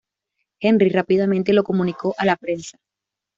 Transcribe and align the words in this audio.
Henry 0.61 0.89
rápidamente 0.89 1.53
lo 1.53 1.63
comunicó 1.63 2.15
a 2.17 2.25
la 2.25 2.35
prensa. 2.35 2.79